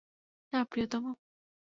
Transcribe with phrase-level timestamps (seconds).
[0.53, 1.03] না, প্রিয়তম।